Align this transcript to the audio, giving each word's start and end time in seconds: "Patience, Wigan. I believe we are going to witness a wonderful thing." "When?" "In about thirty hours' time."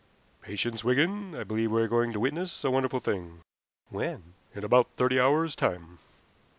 "Patience, 0.41 0.83
Wigan. 0.83 1.35
I 1.35 1.43
believe 1.43 1.71
we 1.71 1.79
are 1.79 1.87
going 1.87 2.11
to 2.11 2.19
witness 2.19 2.63
a 2.63 2.71
wonderful 2.71 2.99
thing." 2.99 3.41
"When?" 3.89 4.33
"In 4.55 4.63
about 4.63 4.87
thirty 4.87 5.19
hours' 5.19 5.55
time." 5.55 5.99